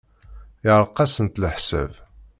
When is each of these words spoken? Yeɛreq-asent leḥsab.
Yeɛreq-asent 0.65 1.39
leḥsab. 1.41 1.91